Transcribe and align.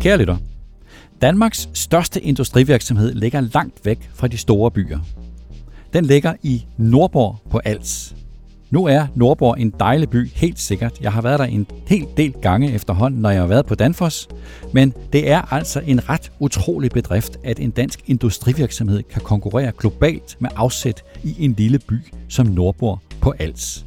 Kære 0.00 0.18
lytter, 0.18 0.36
Danmarks 1.22 1.68
største 1.74 2.20
industrivirksomhed 2.20 3.14
ligger 3.14 3.40
langt 3.40 3.86
væk 3.86 4.10
fra 4.14 4.28
de 4.28 4.36
store 4.36 4.70
byer. 4.70 4.98
Den 5.92 6.04
ligger 6.04 6.34
i 6.42 6.66
Nordborg 6.76 7.36
på 7.50 7.60
Als. 7.64 8.14
Nu 8.70 8.86
er 8.86 9.06
Nordborg 9.14 9.60
en 9.60 9.74
dejlig 9.80 10.10
by, 10.10 10.30
helt 10.34 10.58
sikkert. 10.58 11.00
Jeg 11.00 11.12
har 11.12 11.22
været 11.22 11.38
der 11.38 11.44
en 11.44 11.66
hel 11.86 12.06
del 12.16 12.32
gange 12.32 12.72
efterhånden, 12.72 13.20
når 13.20 13.30
jeg 13.30 13.40
har 13.40 13.46
været 13.46 13.66
på 13.66 13.74
Danfoss. 13.74 14.28
Men 14.72 14.94
det 15.12 15.30
er 15.30 15.52
altså 15.52 15.80
en 15.86 16.08
ret 16.08 16.32
utrolig 16.38 16.90
bedrift, 16.90 17.36
at 17.44 17.60
en 17.60 17.70
dansk 17.70 18.00
industrivirksomhed 18.06 19.02
kan 19.02 19.22
konkurrere 19.22 19.72
globalt 19.78 20.36
med 20.40 20.50
afsæt 20.56 21.02
i 21.24 21.44
en 21.44 21.54
lille 21.58 21.78
by 21.78 22.00
som 22.28 22.46
Nordborg 22.46 22.98
på 23.20 23.34
Als. 23.38 23.86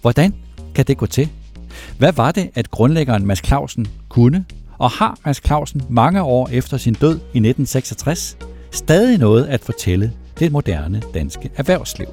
Hvordan 0.00 0.34
kan 0.74 0.84
det 0.84 0.96
gå 0.96 1.06
til? 1.06 1.28
Hvad 1.98 2.12
var 2.12 2.32
det, 2.32 2.50
at 2.54 2.70
grundlæggeren 2.70 3.26
Mads 3.26 3.46
Clausen 3.46 3.86
kunne, 4.08 4.44
og 4.80 4.90
har 4.90 5.18
Mads 5.24 5.40
Clausen 5.46 5.82
mange 5.88 6.22
år 6.22 6.48
efter 6.52 6.76
sin 6.76 6.94
død 6.94 7.14
i 7.14 7.38
1966 7.38 8.36
stadig 8.70 9.18
noget 9.18 9.46
at 9.46 9.60
fortælle 9.60 10.12
det 10.38 10.52
moderne 10.52 11.02
danske 11.14 11.50
erhvervsliv? 11.56 12.06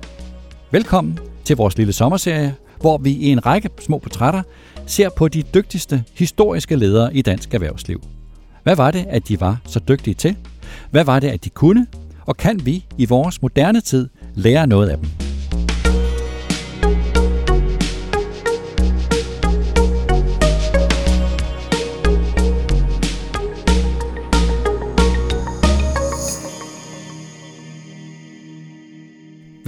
Velkommen 0.71 1.19
til 1.43 1.57
vores 1.57 1.77
lille 1.77 1.93
sommerserie, 1.93 2.55
hvor 2.81 2.97
vi 2.97 3.11
i 3.11 3.29
en 3.29 3.45
række 3.45 3.69
små 3.79 3.97
portrætter 3.97 4.41
ser 4.85 5.09
på 5.09 5.27
de 5.27 5.43
dygtigste 5.53 6.03
historiske 6.13 6.75
ledere 6.75 7.15
i 7.15 7.21
dansk 7.21 7.53
erhvervsliv. 7.53 8.01
Hvad 8.63 8.75
var 8.75 8.91
det, 8.91 9.05
at 9.09 9.27
de 9.27 9.41
var 9.41 9.61
så 9.65 9.79
dygtige 9.79 10.13
til? 10.13 10.35
Hvad 10.91 11.03
var 11.03 11.19
det, 11.19 11.27
at 11.27 11.43
de 11.43 11.49
kunne? 11.49 11.87
Og 12.25 12.37
kan 12.37 12.65
vi 12.65 12.85
i 12.97 13.05
vores 13.05 13.41
moderne 13.41 13.81
tid 13.81 14.09
lære 14.35 14.67
noget 14.67 14.89
af 14.89 14.97
dem? 14.97 15.26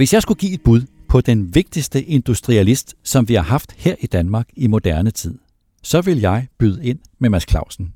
Hvis 0.00 0.12
jeg 0.12 0.22
skulle 0.22 0.38
give 0.38 0.52
et 0.52 0.62
bud 0.62 0.82
på 1.08 1.20
den 1.20 1.54
vigtigste 1.54 2.02
industrialist, 2.04 2.94
som 3.04 3.28
vi 3.28 3.34
har 3.34 3.42
haft 3.42 3.72
her 3.76 3.94
i 4.00 4.06
Danmark 4.06 4.48
i 4.56 4.66
moderne 4.66 5.10
tid, 5.10 5.38
så 5.82 6.00
vil 6.00 6.20
jeg 6.20 6.46
byde 6.58 6.84
ind 6.86 6.98
med 7.18 7.30
Mads 7.30 7.50
Clausen, 7.50 7.94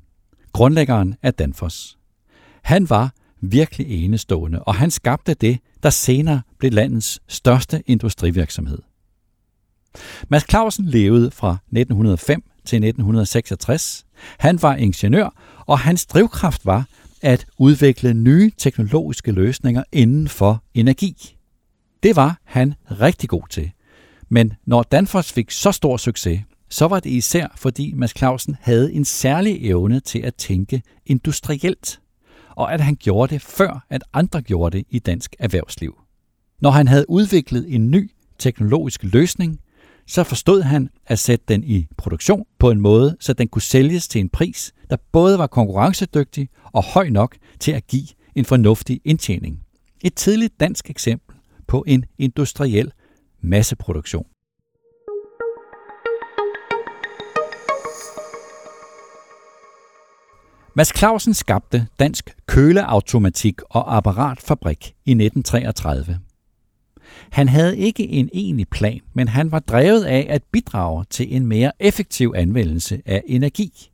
grundlæggeren 0.53 1.15
af 1.23 1.33
Danfoss. 1.33 1.97
Han 2.61 2.89
var 2.89 3.13
virkelig 3.41 4.05
enestående, 4.05 4.63
og 4.63 4.75
han 4.75 4.91
skabte 4.91 5.33
det, 5.33 5.59
der 5.83 5.89
senere 5.89 6.41
blev 6.59 6.71
landets 6.71 7.19
største 7.27 7.83
industrivirksomhed. 7.85 8.79
Mads 10.29 10.49
Clausen 10.49 10.85
levede 10.85 11.31
fra 11.31 11.57
1905 11.71 12.43
til 12.65 12.75
1966. 12.75 14.05
Han 14.37 14.61
var 14.61 14.75
ingeniør, 14.75 15.29
og 15.65 15.79
hans 15.79 16.05
drivkraft 16.05 16.65
var 16.65 16.85
at 17.21 17.45
udvikle 17.57 18.13
nye 18.13 18.51
teknologiske 18.57 19.31
løsninger 19.31 19.83
inden 19.91 20.27
for 20.27 20.63
energi. 20.73 21.34
Det 22.05 22.15
var 22.15 22.39
han 22.43 22.73
rigtig 23.01 23.29
god 23.29 23.47
til. 23.49 23.71
Men 24.29 24.53
når 24.65 24.83
Danfoss 24.83 25.31
fik 25.31 25.51
så 25.51 25.71
stor 25.71 25.97
succes, 25.97 26.41
så 26.69 26.87
var 26.87 26.99
det 26.99 27.09
især 27.09 27.47
fordi 27.55 27.93
Mads 27.93 28.17
Clausen 28.17 28.55
havde 28.61 28.93
en 28.93 29.05
særlig 29.05 29.69
evne 29.69 29.99
til 29.99 30.19
at 30.19 30.35
tænke 30.35 30.81
industrielt, 31.05 31.99
og 32.49 32.73
at 32.73 32.81
han 32.81 32.95
gjorde 32.95 33.33
det 33.33 33.41
før, 33.41 33.85
at 33.89 34.03
andre 34.13 34.41
gjorde 34.41 34.77
det 34.77 34.85
i 34.89 34.99
dansk 34.99 35.35
erhvervsliv. 35.39 35.95
Når 36.61 36.71
han 36.71 36.87
havde 36.87 37.09
udviklet 37.09 37.75
en 37.75 37.91
ny 37.91 38.11
teknologisk 38.39 39.03
løsning, 39.03 39.59
så 40.07 40.23
forstod 40.23 40.61
han 40.61 40.89
at 41.05 41.19
sætte 41.19 41.45
den 41.47 41.63
i 41.63 41.87
produktion 41.97 42.45
på 42.59 42.71
en 42.71 42.79
måde, 42.79 43.17
så 43.19 43.33
den 43.33 43.47
kunne 43.47 43.61
sælges 43.61 44.07
til 44.07 44.21
en 44.21 44.29
pris, 44.29 44.73
der 44.89 44.97
både 45.11 45.39
var 45.39 45.47
konkurrencedygtig 45.47 46.49
og 46.73 46.83
høj 46.83 47.09
nok 47.09 47.35
til 47.59 47.71
at 47.71 47.87
give 47.87 48.07
en 48.35 48.45
fornuftig 48.45 49.01
indtjening. 49.05 49.59
Et 50.01 50.15
tidligt 50.15 50.59
dansk 50.59 50.89
eksempel 50.89 51.34
på 51.67 51.83
en 51.87 52.05
industriel 52.17 52.91
masseproduktion. 53.41 54.25
Mads 60.77 60.97
Clausen 60.97 61.33
skabte 61.33 61.87
Dansk 61.99 62.35
Køleautomatik 62.47 63.61
og 63.69 63.97
Apparatfabrik 63.97 64.95
i 65.05 65.11
1933. 65.11 66.19
Han 67.31 67.49
havde 67.49 67.77
ikke 67.77 68.07
en 68.07 68.29
egentlig 68.33 68.67
plan, 68.67 68.99
men 69.13 69.27
han 69.27 69.51
var 69.51 69.59
drevet 69.59 70.03
af 70.03 70.27
at 70.29 70.43
bidrage 70.51 71.05
til 71.09 71.35
en 71.35 71.47
mere 71.47 71.71
effektiv 71.79 72.33
anvendelse 72.35 73.01
af 73.05 73.23
energi. 73.27 73.91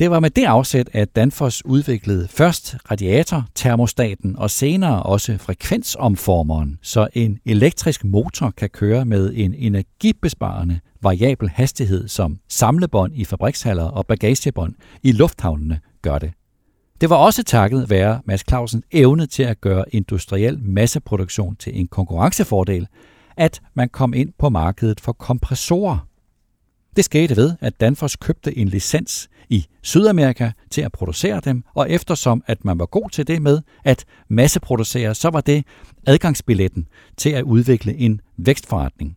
Det 0.00 0.10
var 0.10 0.20
med 0.20 0.30
det 0.30 0.44
afsæt, 0.44 0.88
at 0.92 1.16
Danfoss 1.16 1.64
udviklede 1.64 2.28
først 2.28 2.76
radiatortermostaten 2.90 4.36
og 4.36 4.50
senere 4.50 5.02
også 5.02 5.38
frekvensomformeren, 5.38 6.78
så 6.82 7.08
en 7.14 7.38
elektrisk 7.46 8.04
motor 8.04 8.50
kan 8.50 8.68
køre 8.68 9.04
med 9.04 9.32
en 9.34 9.54
energibesparende 9.54 10.80
variabel 11.02 11.48
hastighed, 11.48 12.08
som 12.08 12.38
samlebånd 12.48 13.12
i 13.14 13.24
fabrikshaller 13.24 13.84
og 13.84 14.06
bagagebånd 14.06 14.74
i 15.02 15.12
lufthavnene 15.12 15.80
gør 16.02 16.18
det. 16.18 16.32
Det 17.00 17.10
var 17.10 17.16
også 17.16 17.42
takket 17.42 17.90
være 17.90 18.20
Mads 18.24 18.44
Clausens 18.48 18.84
evne 18.90 19.26
til 19.26 19.42
at 19.42 19.60
gøre 19.60 19.84
industriel 19.94 20.58
masseproduktion 20.62 21.56
til 21.56 21.80
en 21.80 21.88
konkurrencefordel, 21.88 22.86
at 23.36 23.60
man 23.74 23.88
kom 23.88 24.14
ind 24.14 24.32
på 24.38 24.48
markedet 24.48 25.00
for 25.00 25.12
kompressorer. 25.12 26.09
Det 26.96 27.04
skete 27.04 27.36
ved, 27.36 27.54
at 27.60 27.80
Danfoss 27.80 28.16
købte 28.16 28.58
en 28.58 28.68
licens 28.68 29.28
i 29.48 29.66
Sydamerika 29.82 30.50
til 30.70 30.80
at 30.80 30.92
producere 30.92 31.40
dem, 31.44 31.64
og 31.74 31.90
eftersom 31.90 32.42
at 32.46 32.64
man 32.64 32.78
var 32.78 32.86
god 32.86 33.10
til 33.10 33.26
det 33.26 33.42
med 33.42 33.60
at 33.84 34.04
masseproducere, 34.28 35.14
så 35.14 35.28
var 35.30 35.40
det 35.40 35.64
adgangsbilletten 36.06 36.88
til 37.16 37.30
at 37.30 37.42
udvikle 37.42 37.96
en 37.96 38.20
vækstforretning. 38.36 39.16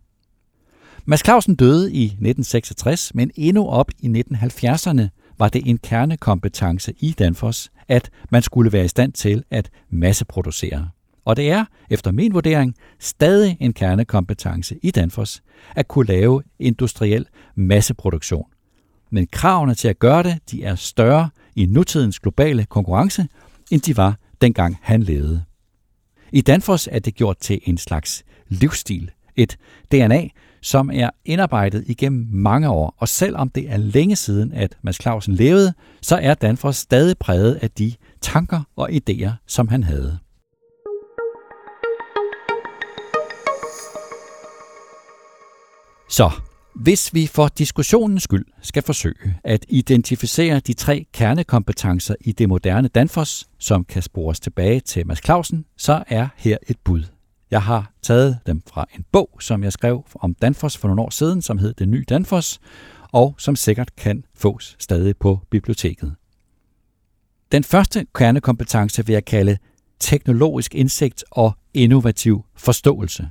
Mads 1.06 1.24
Clausen 1.24 1.56
døde 1.56 1.94
i 1.94 2.04
1966, 2.04 3.16
men 3.16 3.32
endnu 3.36 3.68
op 3.68 3.92
i 4.00 4.08
1970'erne 4.08 5.08
var 5.40 5.50
det 5.50 5.62
en 5.66 5.78
kernekompetence 5.78 6.94
i 7.00 7.12
Danfoss, 7.12 7.72
at 7.88 8.10
man 8.30 8.42
skulle 8.42 8.72
være 8.74 8.86
i 8.86 8.88
stand 8.88 9.14
til 9.14 9.44
at 9.52 9.70
masseproducere. 9.90 10.90
Og 11.26 11.36
det 11.36 11.50
er, 11.50 11.66
efter 11.90 12.12
min 12.12 12.34
vurdering, 12.34 12.76
stadig 13.00 13.58
en 13.60 13.74
kernekompetence 13.74 14.76
i 14.84 14.92
Danfoss 14.92 15.44
at 15.76 15.88
kunne 15.88 16.06
lave 16.06 16.44
industriel 16.60 17.26
masseproduktion. 17.56 18.46
Men 19.10 19.28
kravene 19.32 19.76
til 19.76 19.88
at 19.88 20.00
gøre 20.00 20.24
det, 20.24 20.40
de 20.52 20.64
er 20.64 20.76
større 20.76 21.30
i 21.56 21.66
nutidens 21.66 22.20
globale 22.20 22.66
konkurrence, 22.66 23.28
end 23.72 23.82
de 23.82 23.98
var 23.98 24.18
dengang 24.42 24.78
han 24.82 25.04
levede. 25.04 25.44
I 26.32 26.42
Danfoss 26.42 26.90
er 26.92 27.00
det 27.00 27.16
gjort 27.16 27.38
til 27.38 27.60
en 27.64 27.78
slags 27.78 28.24
livsstil, 28.48 29.12
et 29.36 29.58
DNA, 29.92 30.28
som 30.62 30.90
er 30.94 31.10
indarbejdet 31.26 31.84
igennem 31.88 32.28
mange 32.32 32.70
år, 32.70 32.96
og 32.98 33.08
selvom 33.08 33.50
det 33.50 33.70
er 33.70 33.78
længe 33.78 34.16
siden, 34.16 34.52
at 34.52 34.78
Mads 34.82 35.02
Clausen 35.02 35.34
levede, 35.34 35.74
så 36.02 36.16
er 36.18 36.34
Danfoss 36.34 36.80
stadig 36.80 37.18
præget 37.18 37.56
af 37.56 37.72
de 37.72 37.94
tanker 38.22 38.62
og 38.76 38.90
idéer, 38.90 39.32
som 39.48 39.68
han 39.68 39.84
havde. 39.84 40.20
Så, 46.14 46.32
hvis 46.76 47.14
vi 47.14 47.28
for 47.28 47.48
diskussionens 47.48 48.24
skyld 48.24 48.46
skal 48.62 48.84
forsøge 48.84 49.36
at 49.44 49.66
identificere 49.70 50.60
de 50.60 50.74
tre 50.74 51.06
kernekompetencer 51.14 52.16
i 52.22 52.32
det 52.32 52.50
moderne 52.50 52.88
Danfoss, 52.88 53.50
som 53.60 53.86
kan 53.86 54.02
spores 54.02 54.40
tilbage 54.40 54.80
til 54.80 55.08
Mads 55.08 55.26
Clausen, 55.26 55.66
så 55.78 56.04
er 56.08 56.28
her 56.38 56.58
et 56.68 56.78
bud. 56.84 57.04
Jeg 57.52 57.62
har 57.62 57.92
taget 58.02 58.40
dem 58.46 58.62
fra 58.68 58.86
en 58.96 59.06
bog, 59.12 59.30
som 59.40 59.64
jeg 59.64 59.74
skrev 59.74 60.06
om 60.16 60.34
Danfoss 60.34 60.78
for 60.78 60.88
nogle 60.88 61.02
år 61.02 61.10
siden, 61.10 61.42
som 61.42 61.58
hed 61.58 61.74
Den 61.74 61.92
Nye 61.92 62.06
Danfoss, 62.10 62.60
og 63.12 63.36
som 63.38 63.56
sikkert 63.56 63.96
kan 63.96 64.26
fås 64.36 64.76
stadig 64.80 65.18
på 65.18 65.40
biblioteket. 65.50 66.16
Den 67.52 67.64
første 67.64 68.06
kernekompetence 68.16 69.06
vil 69.06 69.14
jeg 69.14 69.26
kalde 69.26 69.58
teknologisk 70.00 70.76
indsigt 70.76 71.24
og 71.32 71.54
innovativ 71.74 72.46
forståelse. 72.56 73.30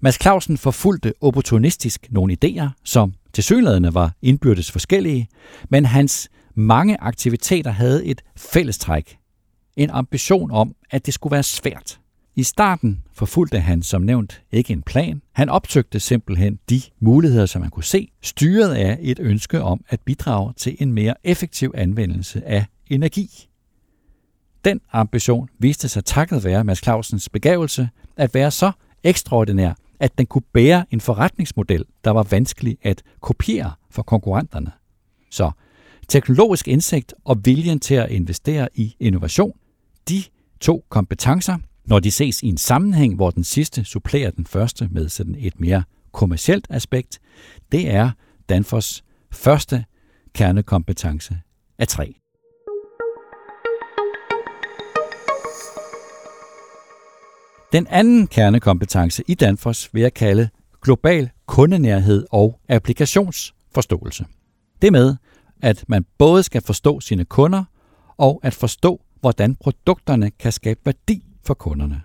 Mads 0.00 0.18
Clausen 0.22 0.58
forfulgte 0.58 1.12
opportunistisk 1.20 2.06
nogle 2.10 2.36
idéer, 2.44 2.68
som 2.84 3.14
tilsyneladende 3.32 3.94
var 3.94 4.12
indbyrdes 4.22 4.72
forskellige, 4.72 5.28
men 5.68 5.84
hans 5.84 6.28
mange 6.54 7.00
aktiviteter 7.00 7.70
havde 7.70 8.04
et 8.04 8.22
fællestræk. 8.36 9.18
En 9.76 9.90
ambition 9.90 10.50
om, 10.50 10.74
at 10.90 11.06
det 11.06 11.14
skulle 11.14 11.32
være 11.32 11.42
svært. 11.42 12.00
I 12.36 12.42
starten 12.42 13.02
forfulgte 13.12 13.60
han 13.60 13.82
som 13.82 14.02
nævnt 14.02 14.42
ikke 14.52 14.72
en 14.72 14.82
plan. 14.82 15.22
Han 15.32 15.48
opsøgte 15.48 16.00
simpelthen 16.00 16.58
de 16.70 16.82
muligheder, 17.00 17.46
som 17.46 17.60
man 17.60 17.70
kunne 17.70 17.84
se, 17.84 18.08
styret 18.22 18.74
af 18.74 18.98
et 19.00 19.18
ønske 19.18 19.62
om 19.62 19.84
at 19.88 20.00
bidrage 20.00 20.52
til 20.56 20.76
en 20.78 20.92
mere 20.92 21.14
effektiv 21.24 21.72
anvendelse 21.74 22.44
af 22.44 22.66
energi. 22.86 23.48
Den 24.64 24.80
ambition 24.92 25.48
viste 25.58 25.88
sig 25.88 26.04
takket 26.04 26.44
være 26.44 26.64
Mads 26.64 26.82
Clausens 26.82 27.28
begavelse 27.28 27.88
at 28.16 28.34
være 28.34 28.50
så 28.50 28.72
ekstraordinær, 29.04 29.74
at 30.00 30.18
den 30.18 30.26
kunne 30.26 30.42
bære 30.52 30.84
en 30.90 31.00
forretningsmodel, 31.00 31.84
der 32.04 32.10
var 32.10 32.22
vanskelig 32.22 32.78
at 32.82 33.02
kopiere 33.20 33.72
for 33.90 34.02
konkurrenterne. 34.02 34.72
Så 35.30 35.50
Teknologisk 36.08 36.68
indsigt 36.68 37.14
og 37.24 37.40
viljen 37.44 37.80
til 37.80 37.94
at 37.94 38.10
investere 38.10 38.68
i 38.74 38.96
innovation, 39.00 39.52
de 40.08 40.22
to 40.60 40.84
kompetencer, 40.88 41.58
når 41.84 41.98
de 41.98 42.10
ses 42.10 42.42
i 42.42 42.46
en 42.46 42.56
sammenhæng, 42.56 43.14
hvor 43.14 43.30
den 43.30 43.44
sidste 43.44 43.84
supplerer 43.84 44.30
den 44.30 44.46
første 44.46 44.88
med 44.90 45.08
sådan 45.08 45.36
et 45.38 45.60
mere 45.60 45.84
kommercielt 46.12 46.66
aspekt, 46.70 47.18
det 47.72 47.90
er 47.94 48.10
Danfoss 48.48 49.04
første 49.32 49.84
kernekompetence 50.34 51.38
af 51.78 51.88
tre. 51.88 52.14
Den 57.76 57.86
anden 57.86 58.26
kernekompetence 58.26 59.22
i 59.28 59.34
Danfoss 59.34 59.94
vil 59.94 60.02
jeg 60.02 60.14
kalde 60.14 60.48
global 60.82 61.30
kundenærhed 61.46 62.26
og 62.30 62.60
applikationsforståelse. 62.68 64.24
Det 64.82 64.92
med, 64.92 65.16
at 65.62 65.84
man 65.88 66.04
både 66.18 66.42
skal 66.42 66.62
forstå 66.62 67.00
sine 67.00 67.24
kunder 67.24 67.64
og 68.16 68.40
at 68.42 68.54
forstå, 68.54 69.00
hvordan 69.20 69.54
produkterne 69.54 70.30
kan 70.30 70.52
skabe 70.52 70.80
værdi 70.84 71.24
for 71.46 71.54
kunderne. 71.54 72.02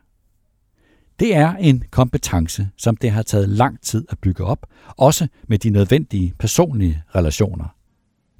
Det 1.20 1.36
er 1.36 1.56
en 1.56 1.84
kompetence, 1.92 2.70
som 2.78 2.98
det 2.98 3.12
har 3.12 3.22
taget 3.22 3.50
lang 3.50 3.82
tid 3.82 4.06
at 4.10 4.20
bygge 4.20 4.44
op, 4.44 4.66
også 4.98 5.28
med 5.48 5.60
de 5.60 5.70
nødvendige 5.70 6.34
personlige 6.40 7.04
relationer. 7.16 7.76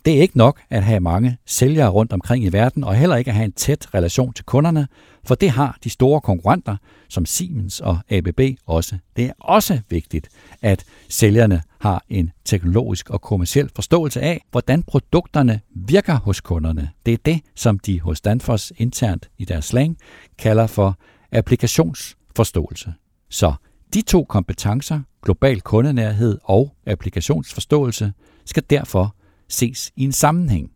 Det 0.06 0.18
er 0.18 0.22
ikke 0.22 0.38
nok 0.38 0.62
at 0.70 0.84
have 0.84 1.00
mange 1.00 1.38
sælgere 1.46 1.90
rundt 1.90 2.14
omkring 2.14 2.44
i 2.44 2.50
verden, 2.50 2.84
og 2.84 2.96
heller 2.96 3.16
ikke 3.16 3.30
at 3.30 3.36
have 3.36 3.46
en 3.46 3.52
tæt 3.52 3.94
relation 3.94 4.34
til 4.34 4.46
kunderne, 4.46 4.88
for 5.24 5.36
det 5.36 5.50
har 5.50 5.78
de 5.84 5.90
store 5.90 6.22
konkurrenter 6.22 6.78
som 7.10 7.26
Siemens 7.26 7.80
og 7.80 8.00
ABB 8.10 8.40
også. 8.66 8.98
Det 9.16 9.26
er 9.26 9.34
også 9.40 9.80
vigtigt, 9.90 10.30
at 10.62 10.84
sælgerne 11.10 11.62
har 11.80 12.04
en 12.10 12.32
teknologisk 12.46 13.10
og 13.10 13.22
kommersiel 13.22 13.70
forståelse 13.76 14.22
af, 14.22 14.42
hvordan 14.52 14.84
produkterne 14.84 15.62
virker 15.76 16.20
hos 16.20 16.42
kunderne. 16.42 16.90
Det 17.06 17.14
er 17.14 17.18
det, 17.26 17.42
som 17.56 17.80
de 17.80 18.02
hos 18.02 18.22
Danfoss 18.22 18.74
internt 18.78 19.30
i 19.38 19.46
deres 19.46 19.66
slang 19.66 19.98
kalder 20.38 20.68
for 20.68 20.98
applikationsforståelse. 21.32 22.94
Så 23.30 23.54
de 23.94 24.02
to 24.02 24.24
kompetencer, 24.24 25.02
global 25.24 25.62
kundenærhed 25.62 26.38
og 26.44 26.74
applikationsforståelse, 26.86 28.14
skal 28.46 28.64
derfor 28.70 29.16
ses 29.52 29.92
i 29.96 30.04
en 30.04 30.12
sammenhæng. 30.12 30.72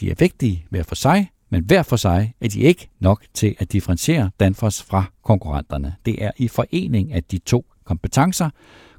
De 0.00 0.10
er 0.10 0.14
vigtige 0.18 0.66
hver 0.70 0.82
for 0.82 0.94
sig, 0.94 1.30
men 1.50 1.64
hver 1.64 1.82
for 1.82 1.96
sig 1.96 2.34
er 2.40 2.48
de 2.48 2.60
ikke 2.60 2.88
nok 3.00 3.24
til 3.34 3.56
at 3.58 3.72
differentiere 3.72 4.30
Danfoss 4.40 4.82
fra 4.82 5.04
konkurrenterne. 5.24 5.96
Det 6.06 6.24
er 6.24 6.30
i 6.36 6.48
forening 6.48 7.12
af 7.12 7.24
de 7.24 7.38
to 7.38 7.64
kompetencer, 7.84 8.50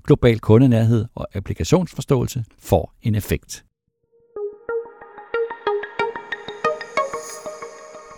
global 0.03 0.39
kundenærhed 0.39 1.05
og 1.15 1.27
applikationsforståelse, 1.33 2.45
får 2.59 2.93
en 3.01 3.15
effekt. 3.15 3.65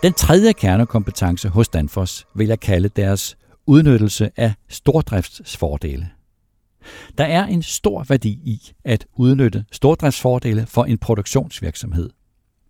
Den 0.02 0.12
tredje 0.12 0.52
kernekompetence 0.52 1.48
hos 1.48 1.68
Danfoss 1.68 2.26
vil 2.34 2.46
jeg 2.46 2.60
kalde 2.60 2.88
deres 2.88 3.36
udnyttelse 3.66 4.30
af 4.36 4.54
stordriftsfordele. 4.68 6.10
Der 7.18 7.24
er 7.24 7.46
en 7.46 7.62
stor 7.62 8.04
værdi 8.08 8.30
i 8.30 8.72
at 8.84 9.06
udnytte 9.16 9.64
stordriftsfordele 9.72 10.66
for 10.66 10.84
en 10.84 10.98
produktionsvirksomhed. 10.98 12.10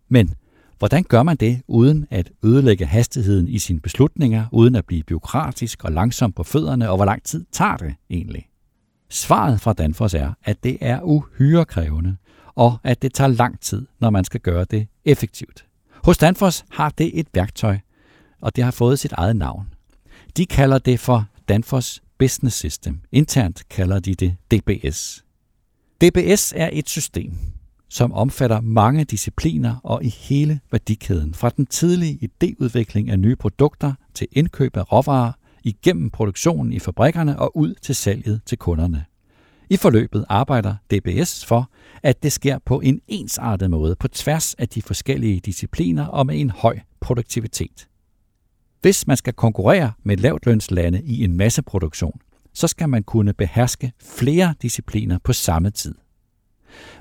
Men 0.09 0.35
hvordan 0.79 1.03
gør 1.03 1.23
man 1.23 1.37
det 1.37 1.63
uden 1.69 2.07
at 2.11 2.31
ødelægge 2.45 2.87
hastigheden 2.87 3.49
i 3.49 3.59
sine 3.59 3.81
beslutninger, 3.81 4.47
uden 4.53 4.75
at 4.75 4.87
blive 4.87 5.03
byråkratisk 5.03 5.85
og 5.85 5.93
langsom 5.93 6.33
på 6.33 6.43
fødderne, 6.43 6.91
og 6.91 6.97
hvor 6.97 7.05
lang 7.05 7.23
tid 7.23 7.45
tager 7.53 7.77
det 7.77 7.95
egentlig? 8.11 8.49
Svaret 9.11 9.61
fra 9.61 9.73
Danfoss 9.73 10.15
er, 10.15 10.33
at 10.45 10.65
det 10.65 10.79
er 10.81 11.01
uhyre 11.03 11.65
krævende, 11.65 12.17
og 12.55 12.79
at 12.85 13.03
det 13.03 13.15
tager 13.15 13.29
lang 13.29 13.61
tid, 13.61 13.87
når 14.01 14.11
man 14.11 14.25
skal 14.25 14.41
gøre 14.41 14.65
det 14.65 14.87
effektivt. 15.05 15.65
Hos 16.05 16.19
Danfoss 16.19 16.65
har 16.71 16.91
det 16.91 17.19
et 17.19 17.27
værktøj, 17.35 17.79
og 18.41 18.57
det 18.57 18.65
har 18.65 18.71
fået 18.71 18.99
sit 18.99 19.13
eget 19.13 19.37
navn. 19.37 19.67
De 20.37 20.47
kalder 20.47 20.79
det 20.79 21.01
for 21.01 21.27
Danfoss 21.49 22.03
Business 22.19 22.57
System. 22.57 23.01
Internt 23.13 23.69
kalder 23.69 24.01
de 24.01 24.15
det 24.15 24.37
DBS. 24.51 25.25
DBS 26.01 26.53
er 26.57 26.71
et 26.73 26.89
system, 26.89 27.33
som 27.89 28.13
omfatter 28.13 28.61
mange 28.61 29.05
discipliner 29.05 29.77
og 29.83 30.05
i 30.05 30.09
hele 30.09 30.61
værdikæden, 30.71 31.35
fra 31.35 31.51
den 31.51 31.67
tidlige 31.67 32.19
idéudvikling 32.29 33.11
af 33.11 33.19
nye 33.19 33.37
produkter 33.37 33.93
til 34.15 34.27
indkøb 34.33 34.77
af 34.77 34.93
råvarer, 34.93 35.33
igennem 35.65 36.11
produktionen 36.11 36.73
i 36.73 36.79
fabrikkerne 36.79 37.39
og 37.39 37.57
ud 37.57 37.75
til 37.75 37.95
salget 37.95 38.41
til 38.47 38.59
kunderne. 38.59 39.05
I 39.71 39.77
forløbet 39.77 40.25
arbejder 40.29 40.75
DBS 40.91 41.45
for, 41.45 41.71
at 42.03 42.23
det 42.23 42.33
sker 42.33 42.59
på 42.59 42.81
en 42.81 43.01
ensartet 43.09 43.71
måde 43.71 43.97
på 43.97 44.09
tværs 44.09 44.55
af 44.55 44.69
de 44.69 44.83
forskellige 44.83 45.41
discipliner 45.41 46.07
og 46.07 46.27
med 46.27 46.41
en 46.41 46.51
høj 46.51 46.79
produktivitet. 47.01 47.89
Hvis 48.85 49.07
man 49.07 49.17
skal 49.17 49.33
konkurrere 49.33 49.93
med 50.03 50.17
lavtlønslande 50.17 51.03
i 51.05 51.25
en 51.25 51.37
masseproduktion, 51.37 52.21
så 52.55 52.69
skal 52.69 52.89
man 52.89 53.03
kunne 53.03 53.33
beherske 53.33 53.93
flere 54.03 54.55
discipliner 54.63 55.19
på 55.25 55.33
samme 55.33 55.71
tid. 55.71 55.95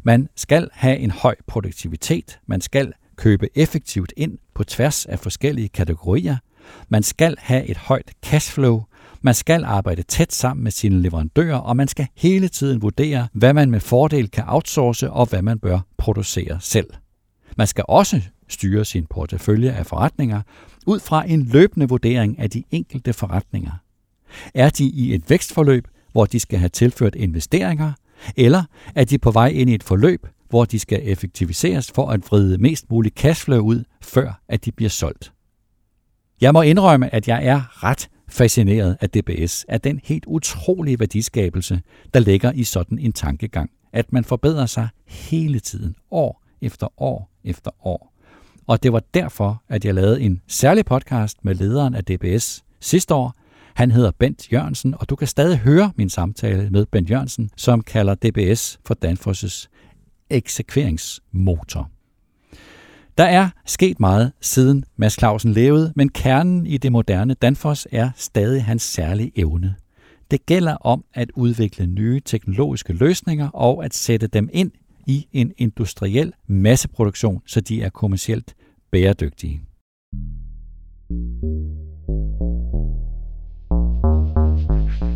Man 0.04 0.28
skal 0.36 0.70
have 0.74 0.98
en 0.98 1.12
høj 1.12 1.36
produktivitet, 1.48 2.40
man 2.48 2.62
skal 2.62 2.94
købe 3.16 3.50
effektivt 3.56 4.14
ind 4.18 4.38
på 4.56 4.64
tværs 4.64 5.06
af 5.06 5.20
forskellige 5.20 5.70
kategorier, 5.70 6.38
man 6.90 7.04
skal 7.04 7.36
have 7.40 7.66
et 7.66 7.78
højt 7.78 8.12
cashflow, 8.26 8.84
man 9.22 9.34
skal 9.34 9.64
arbejde 9.64 10.04
tæt 10.04 10.34
sammen 10.34 10.64
med 10.64 10.72
sine 10.72 11.02
leverandører, 11.02 11.58
og 11.58 11.78
man 11.78 11.88
skal 11.88 12.08
hele 12.16 12.48
tiden 12.48 12.82
vurdere, 12.82 13.28
hvad 13.34 13.54
man 13.54 13.72
med 13.72 13.80
fordel 13.80 14.30
kan 14.32 14.44
outsource 14.48 15.12
og 15.12 15.26
hvad 15.26 15.42
man 15.42 15.60
bør 15.60 15.80
producere 15.98 16.58
selv. 16.62 16.90
Man 17.58 17.68
skal 17.68 17.84
også 17.88 18.22
styre 18.50 18.86
sin 18.86 19.06
portefølje 19.06 19.72
af 19.72 19.86
forretninger 19.86 20.42
ud 20.86 21.00
fra 21.00 21.30
en 21.30 21.44
løbende 21.44 21.90
vurdering 21.90 22.40
af 22.40 22.50
de 22.50 22.64
enkelte 22.72 23.14
forretninger. 23.14 23.72
Er 24.54 24.70
de 24.70 24.84
i 24.84 25.14
et 25.14 25.30
vækstforløb, 25.30 25.88
hvor 26.12 26.26
de 26.26 26.40
skal 26.40 26.60
have 26.60 26.70
tilført 26.70 27.16
investeringer, 27.16 27.92
eller 28.36 28.64
er 28.96 29.04
de 29.04 29.18
på 29.18 29.32
vej 29.32 29.48
ind 29.48 29.70
i 29.70 29.74
et 29.74 29.84
forløb, 29.84 30.28
hvor 30.50 30.66
de 30.66 30.80
skal 30.80 31.00
effektiviseres 31.04 31.92
for 31.92 32.10
at 32.10 32.22
vride 32.28 32.58
mest 32.58 32.90
muligt 32.90 33.18
cashflow 33.18 33.60
ud, 33.60 33.84
før 34.02 34.42
at 34.48 34.66
de 34.66 34.72
bliver 34.72 34.90
solgt? 34.90 35.34
Jeg 36.42 36.54
må 36.54 36.62
indrømme, 36.62 37.14
at 37.14 37.28
jeg 37.28 37.46
er 37.46 37.84
ret 37.84 38.10
fascineret 38.30 38.98
af 39.02 39.10
DBS, 39.10 39.66
af 39.68 39.82
den 39.82 40.00
helt 40.04 40.26
utrolige 40.28 41.00
værdiskabelse, 41.00 41.82
der 42.14 42.20
ligger 42.20 42.52
i 42.52 42.64
sådan 42.64 43.00
en 43.00 43.14
tankegang. 43.14 43.70
At 43.94 44.14
man 44.14 44.24
forbedrer 44.24 44.66
sig 44.66 44.88
hele 45.08 45.60
tiden, 45.60 45.96
år 46.12 46.44
efter 46.62 47.02
år 47.02 47.30
efter 47.44 47.72
år. 47.86 48.13
Og 48.68 48.84
det 48.84 48.94
var 48.94 49.02
derfor, 49.14 49.64
at 49.70 49.86
jeg 49.86 49.94
lavede 49.94 50.22
en 50.22 50.42
særlig 50.48 50.86
podcast 50.86 51.46
med 51.46 51.56
lederen 51.56 51.96
af 51.96 52.04
DBS 52.06 52.64
sidste 52.80 53.14
år. 53.14 53.34
Han 53.74 53.92
hedder 53.92 54.12
Bent 54.20 54.52
Jørgensen, 54.52 54.96
og 55.00 55.10
du 55.10 55.16
kan 55.16 55.28
stadig 55.28 55.58
høre 55.58 55.92
min 55.96 56.10
samtale 56.10 56.70
med 56.70 56.86
Bent 56.86 57.10
Jørgensen, 57.10 57.50
som 57.58 57.82
kalder 57.82 58.16
DBS 58.16 58.80
for 58.86 58.96
Danfoss' 59.06 59.68
eksekveringsmotor. 60.30 61.90
Der 63.18 63.24
er 63.24 63.50
sket 63.66 64.00
meget 64.00 64.32
siden 64.42 64.86
Mads 64.98 65.20
Clausen 65.20 65.54
levede, 65.54 65.94
men 65.96 66.10
kernen 66.10 66.66
i 66.66 66.78
det 66.78 66.92
moderne 66.92 67.34
Danfoss 67.34 67.88
er 67.92 68.10
stadig 68.16 68.64
hans 68.64 68.82
særlige 68.82 69.32
evne. 69.36 69.76
Det 70.32 70.46
gælder 70.46 70.76
om 70.76 71.04
at 71.14 71.32
udvikle 71.36 71.86
nye 71.86 72.22
teknologiske 72.26 72.94
løsninger 72.94 73.50
og 73.50 73.86
at 73.86 73.94
sætte 73.94 74.28
dem 74.28 74.50
ind 74.54 74.72
i 75.08 75.28
en 75.32 75.52
industriel 75.58 76.34
masseproduktion, 76.48 77.42
så 77.46 77.62
de 77.62 77.82
er 77.82 77.90
kommercielt 77.90 78.56
bæredygtige. 78.92 79.62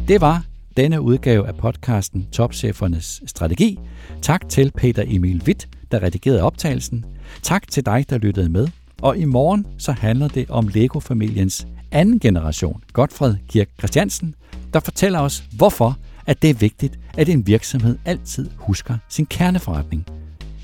Det 0.08 0.22
var 0.22 0.46
denne 0.78 1.02
udgave 1.02 1.48
af 1.48 1.56
podcasten 1.56 2.28
Topchefernes 2.32 3.22
Strategi. 3.26 3.80
Tak 4.22 4.50
til 4.50 4.72
Peter 4.78 5.04
Emil 5.08 5.42
Witt, 5.46 5.70
der 5.92 6.04
redigerede 6.04 6.42
optagelsen. 6.42 7.06
Tak 7.42 7.68
til 7.68 7.86
dig, 7.86 8.06
der 8.10 8.18
lyttede 8.18 8.50
med. 8.50 8.68
Og 9.02 9.18
i 9.18 9.26
morgen 9.26 9.66
så 9.78 9.92
handler 9.92 10.28
det 10.28 10.50
om 10.50 10.68
Lego-familiens 10.68 11.68
anden 11.92 12.20
generation, 12.20 12.84
Godfred 12.94 13.36
Kirk 13.48 13.68
Christiansen, 13.78 14.36
der 14.74 14.80
fortæller 14.80 15.20
os, 15.20 15.44
hvorfor 15.58 15.98
at 16.28 16.42
det 16.42 16.50
er 16.50 16.54
vigtigt, 16.54 17.00
at 17.18 17.30
en 17.30 17.48
virksomhed 17.48 17.98
altid 18.06 18.50
husker 18.58 18.98
sin 19.10 19.26
kerneforretning. 19.26 20.06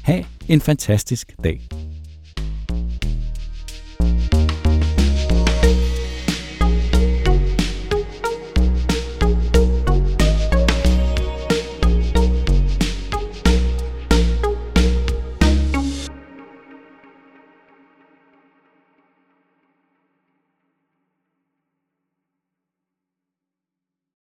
Ha' 0.03 0.23
en 0.47 0.61
fantastisk 0.61 1.35
dag. 1.43 1.61